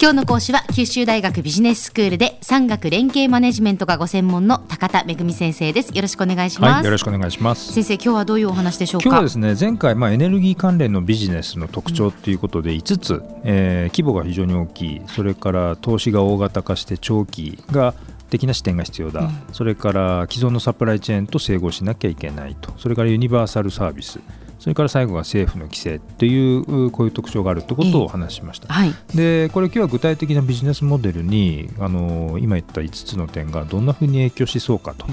[0.00, 5.90] 今日の講師は九州大学ビジネススクールで産学連携マネジメントがご専門の高田恵先生です。
[5.92, 7.72] よろしくお願いします、はい、よろしくお願いします。
[7.72, 9.08] 先生今日はどういうお話でしょうか？
[9.08, 15.02] 今日はですね前回まあエネルギー関連のビジネスの特徴ということで5つ、えー、規模が非常に大きい。
[15.08, 17.92] それから投資が大型化して長期が
[18.30, 22.72] 的な視点が必要だ、うん、それから既存のサプライチェーンと整合しなきゃいけないと。
[22.78, 24.20] それからユニバーサルサービス
[24.58, 28.72] それから最後は政府の規制というこういう特徴があるということを話しました。
[28.72, 35.06] はい、でこれ今日は具体的なビジネスモデルにあの今言った5つの点がどんなふうに影響しそうかと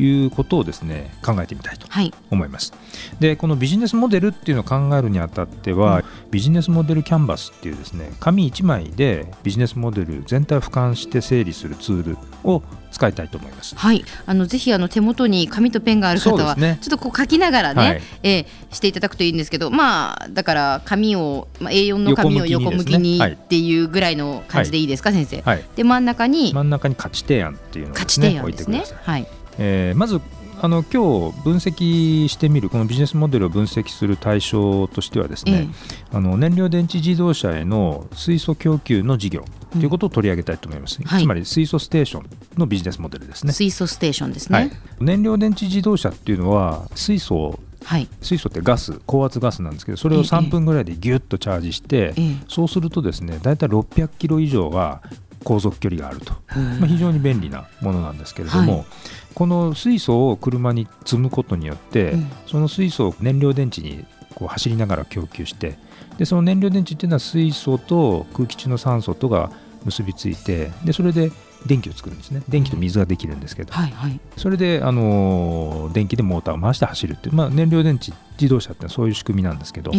[0.00, 1.86] いうことをですね考えてみたいと
[2.30, 2.72] 思います。
[2.72, 2.78] は
[3.18, 13.74] い、でこのビジネスモデルっていうのを考えるにあたっては、うん、ビジネスモデルキャンバスっていうですね紙1枚でビジネスモデル全体を俯瞰して整理するツールを使いたいと思います。
[13.74, 25.42] はい、あのぜひあの手元に紙とペンがある方は、ね、ちょっとこう書きながらね、はい、えー、していただくといいんですけど、まあだから紙を、まあ、A4 の紙を横向きにっていうぐらいの感じでいいですか、はい、先生。
[25.42, 28.84] はい、で真ん中に真ん中に価値提案っていうのを、ね、価値提案ですね。
[29.02, 29.26] はい。
[29.58, 30.20] えー、まず
[30.60, 35.68] あの今日分析してみるこのビジネスモデルを分析する対象としてはですね、
[36.12, 36.16] え。
[36.16, 42.26] あの燃料電池自動車への水素供給の事業ということを取り上げたいと思います、うんつまり水素ステーション
[42.58, 43.52] のビジネスモデルですね。
[43.52, 44.70] 水素ステーションですね、はい、
[45.00, 55.02] 燃料電池自動車っていうのは水素はい、水素ってガス高圧ガスなんですけどそれを3分ぐらいでギュッとチャージして、ええ、そうするとですね大体600キロ以上は
[55.42, 56.32] 航続距離があると、
[56.80, 58.86] まあ、非常に便利なものなんですけれども、はい、
[59.34, 65.76] この水素を車に積むことによって、うん、その水素を燃料電池にこう走りながら供給して
[66.18, 69.50] でその燃料電池っていうのは水素と空気中の酸素とが
[69.84, 71.30] 結びついてでそれで
[71.66, 72.42] 電気を作るんですね。
[72.48, 79.92] 電気と水ができるんですけど、はいはい、それで、あの電気でモーターを回して走るっていう、まあ、燃料電池自動車ってそういう仕組みなんですけど、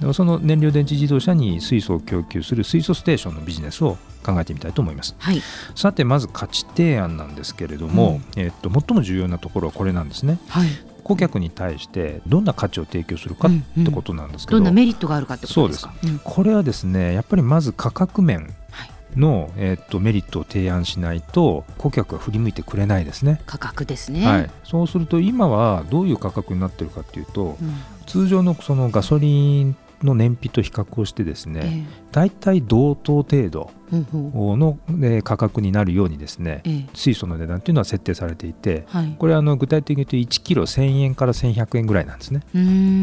[0.00, 5.40] でもその燃料電池自動車に水素を供給する水素ステーションのビジネスを考えてみたいと思います、はい、
[5.74, 10.68] さてまず価値提案なんですけれども、うん、えっと、最も重要なところはこれなんですね、はい、
[11.10, 15.92] 顧客に対してどんな価値を提供するかってことなんですけど、うんうん、どんなメリットがあるかってことですか？
[16.00, 18.54] そうです、これはですねやっぱりまず価格面
[19.16, 23.40] の、えー、っとメリットを提案しないと顧客は振り向いてくれないですね。
[23.44, 27.74] 価格ですね、はい、そうすると今はどういう価格になってるかっていうと、うん、
[28.06, 42.42] 通常のそのガソリンの燃費と比較をしてですね、えー、大体同等程度の、え価格になるようにですね、えー、水素の値段というのは設定されていて、はい、これあの具体的に言うと1キロ1000円から1100円ぐらいなんですね。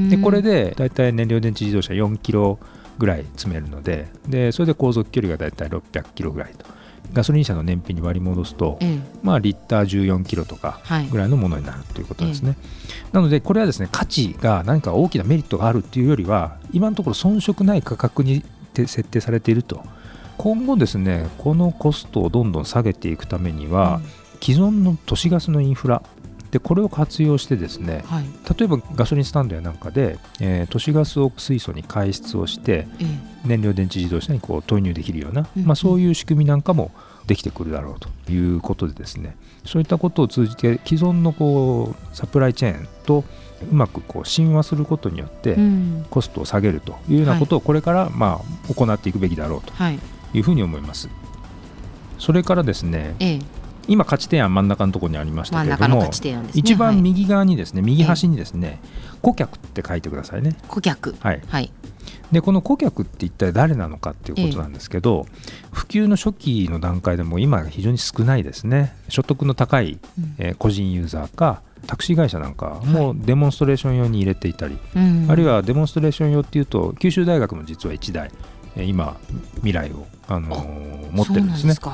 [0.10, 2.60] でこれで大体燃料電池自動車4キロ
[2.98, 6.78] ぐらい積めるのででそれで航続距離がだいたい600キロぐらいと。
[7.14, 8.80] ガソリン車の燃費に割り戻すと、
[9.24, 10.82] まあ、リッター14キロとか
[11.12, 12.58] ぐらいのものになるということですね、
[13.12, 19.84] なのでこれはですね価値が何か大きなメリットがあるっていうよりは今のところ遜色ない価格に設定されていると。
[20.38, 24.02] 今後ですねこのコストをどんどん下げていくためには、
[24.42, 26.04] 既存の都市ガスのインフラ
[26.52, 28.26] でこれを活用してですね、はい、
[28.58, 36.92] 例えばガソリンスタンドやなんかで、えー、都市ガスを水素に排出をして、えー、燃料電池自動車にこう投入できるような、うん、まあ、そういう仕組みなんかも
[37.26, 39.36] できてくるだろうということでですね。
[39.66, 43.26] そういったことを通じて既存のこうサプライチェーンと
[43.70, 45.58] うまくこう親和することによって
[46.10, 49.74] コストを下げるというようなことをこれからまあ行っていくべきだろうと
[50.34, 51.10] いうふうに思います。
[52.18, 53.40] それからですね、ええ、
[53.88, 56.10] 今価値提案真ん中のところにありましたけれども、ね、
[56.54, 58.80] 一番右側にですね、右端にですね、
[59.22, 60.56] 顧客って書いてくださいね。
[60.68, 61.16] 顧客。
[61.20, 61.72] はい、はい。
[62.32, 65.26] でこの顧客って一体誰なのかっていうことなんですけど、
[65.72, 68.94] 普及の初期の段階でも今非常に少ないですね。
[69.08, 69.98] 所得の高い、
[70.38, 78.32] え個人ユーザーかタクシー会社なんかもデモンストレーション用に入れていたり、はい、あるいはデモンストレーション用っていうと九州大学も実は1台
[78.86, 79.18] 今
[79.56, 81.74] 未来を、あのー、持ってるんですね。
[81.74, 81.92] だか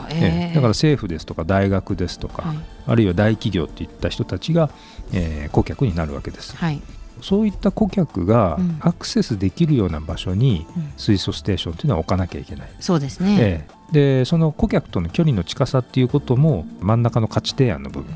[0.61, 2.57] ら政府ですとか大学ですとか、はい、
[2.88, 4.69] あるいは大企業っていった人たちが、
[5.13, 6.81] えー、顧客になるわけです、はい、
[7.21, 10.66] そういった顧客がアクセスできるような場所に
[10.97, 18.13] 水素ステーションというのは置かなきゃいけない、そうですね、えー、でその顧客との距離の近さっていうことも真ん中の価値提案の部分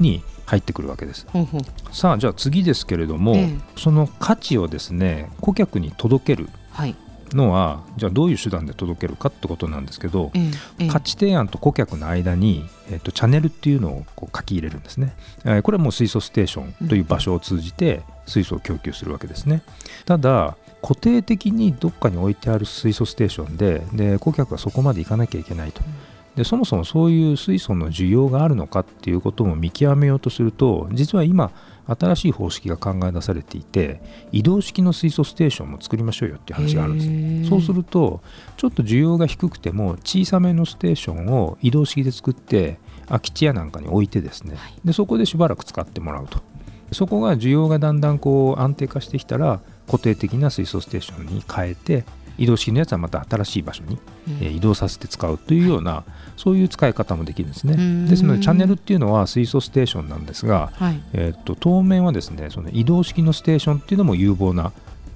[0.00, 1.26] に入ってくるわけです。
[1.92, 3.36] さあじゃあ次ですけれども、
[3.76, 6.96] その価値をですね顧客に届ける、はい、
[7.36, 10.30] のはじゃあどういう手段で届けるかってことなんですけど、
[10.78, 15.14] え価値提案と顧客の間に、えーと、チャンネルっていうのをこう書き入れるんですね、
[15.44, 19.62] えー、これはもう水素ステーションという場所を通じて水素を供給するわけですね。
[20.04, 25.80] ただ固定的にどっかに置いてある水素ステーションでで顧客はそこまで行かなきゃいけないと
[26.36, 31.50] でそもそもそういう水素の需要があるのかっていうことも見極めようとすると実は今
[31.86, 34.00] 新しい方式が考え出されていて
[34.30, 37.50] 移動式の水素ステーションも作りましょうよっていう話があるんです。
[37.50, 38.22] そうすると
[38.56, 42.78] ちょっと需要が低くても小さめのステーションを移動式で作って
[43.08, 44.56] 空き地やなんかに置いてですね。
[44.84, 46.40] でそこでしばらく使ってもらうと。
[46.92, 52.04] そこが需要がだんだんこう安定化してきたら固定的な水素ステーションに変えて
[52.38, 53.98] 移動式のやつはまた新しい場所に、
[54.40, 56.04] え移動させて使うというような、
[56.36, 58.06] そういう使い方もできるんですね。
[58.08, 64.72] ですのでチャンネルっていうのは水素ステーションなんですが、はい、えー、と当面はですねその移動式のステーションっていうのも有望な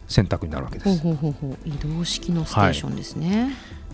[0.09, 1.01] 選択になるわけです。
[1.01, 1.69] ほうほうほう。
[1.69, 3.43] 移動式のステーションですね。
[3.45, 3.53] はい。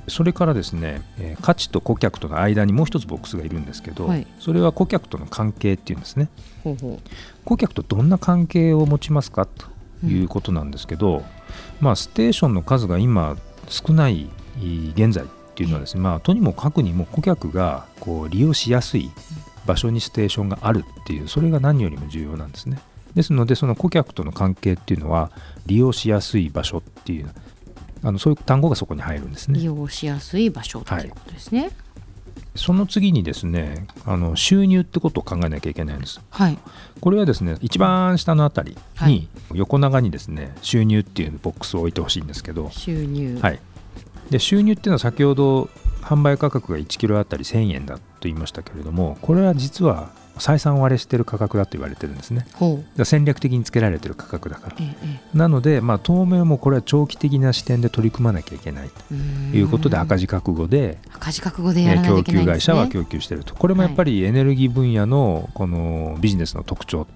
[0.08, 6.28] それからですね、えー、価値と顧客との間にもう一つボックスがいるんですけど、はい、それは顧客との関係っていうんですね。
[6.64, 7.08] ほうほう。
[7.44, 9.66] 顧客とどんな関係を持ちますかと
[10.04, 11.24] いうことなんですけど、うん、
[11.80, 13.36] まあ、ステーションの数が今
[13.68, 14.28] 少ない
[14.94, 19.10] 現在っていうのはですね、まあ、とにもかくにも顧客がこう利用しやすい
[19.66, 22.80] 場所にステーションがあるっていうそれが何よりも重要なんですね。
[23.14, 25.30] ですのでその顧客との関係っていうのは
[25.66, 27.28] 利用しやすい場所っていう
[28.02, 29.58] あのそういう単語がそこに入るんですね。
[29.58, 31.60] 利用しやすい場所ということですね。
[31.60, 31.72] はい
[32.54, 36.20] その次にですねあの収入ってことを考えなきゃいけないんです。
[36.30, 36.58] はい、
[37.00, 38.76] これはですね一番下のあたり
[39.06, 42.70] に横長にですね収入っていうボックスを置いてほしいんですけど。
[42.70, 43.60] 収入、はい、
[44.30, 45.70] で収入っていうのは先ほど
[46.02, 52.46] 販売価格が1キロあたり1000円だと言いましたけれどもこれは実は採算割れしてる価格だと言われてるんですね。
[53.04, 63.54] 戦略的につけられてる価格だから、ええ、なので、まあ、当面もこれは長期的な視点で取り組まなきゃいけないということで赤字覚悟で赤字覚悟で供給会社は供給していると。
[63.54, 67.06] これもやっぱりエネルギー分野のこのビジネスの特徴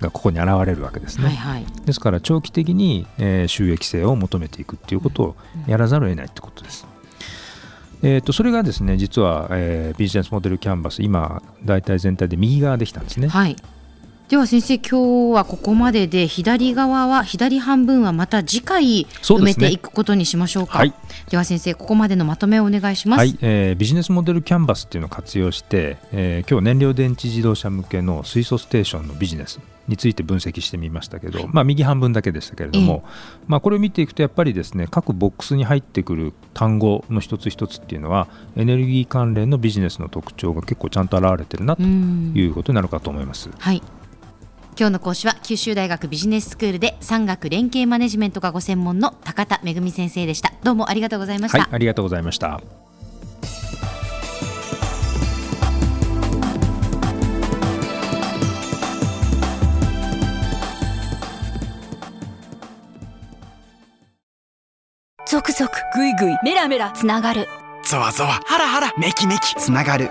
[0.00, 5.36] がここに現れるわけですね、はいはい、ですから長期的に、えー、収益性を求めていくっていうことを
[5.66, 6.86] やらざるを得ないってことです。
[8.02, 13.28] えー、とそれがですね実は、えー、ビジネスモデルキャンバス今大体全体で右側できたんですね。
[13.28, 13.56] はい
[14.30, 20.94] では先生今日はここまでで左側は左半分はまた次回埋めていくことにしましょうか、ねはい、
[21.28, 23.36] では先生ここまでのまとめをお願いします、はい。
[23.40, 33.10] えー、ビジネスモデルキャンバスっていうのを活用して、えー、今日燃料電池自動車向けの水素ステーションのビジネスについて分析してみましたけど、まあ、右半分だけでしたけれども、え
[33.48, 43.50] まあ、これを見ていくとやっぱりですね各ボックスに入ってくる単語の一つ一つっていうのはエネルギー関連のビジネスの特徴が結構ちゃんと表れてるなということになるかと思います。
[43.58, 43.82] はい
[44.78, 50.52] 今日の講師は九州大学ビジネススクールで産学連携マネジメントがご専門の高田恵先生でした。
[50.62, 52.60] どうもありがとうございました、はい、ありがとうございました。
[65.26, 67.46] 続々ぐいぐいメラメラつながる。
[67.84, 70.10] ゾワゾワハラハラメキメキつながる